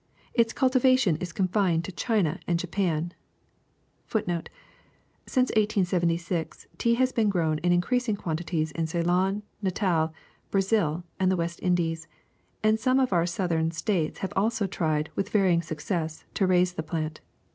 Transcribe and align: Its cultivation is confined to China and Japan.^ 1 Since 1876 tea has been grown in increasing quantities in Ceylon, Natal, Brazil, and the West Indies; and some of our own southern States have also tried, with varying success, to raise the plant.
Its 0.33 0.51
cultivation 0.51 1.15
is 1.17 1.31
confined 1.31 1.85
to 1.85 1.91
China 1.91 2.39
and 2.47 2.57
Japan.^ 2.57 3.11
1 4.11 4.25
Since 5.27 5.49
1876 5.51 6.65
tea 6.79 6.95
has 6.95 7.11
been 7.11 7.29
grown 7.29 7.59
in 7.59 7.71
increasing 7.71 8.15
quantities 8.15 8.71
in 8.71 8.87
Ceylon, 8.87 9.43
Natal, 9.61 10.11
Brazil, 10.49 11.03
and 11.19 11.31
the 11.31 11.35
West 11.37 11.59
Indies; 11.61 12.07
and 12.63 12.79
some 12.79 12.99
of 12.99 13.13
our 13.13 13.21
own 13.27 13.27
southern 13.27 13.69
States 13.69 14.17
have 14.25 14.33
also 14.35 14.65
tried, 14.65 15.11
with 15.15 15.29
varying 15.29 15.61
success, 15.61 16.25
to 16.33 16.47
raise 16.47 16.73
the 16.73 16.81
plant. 16.81 17.21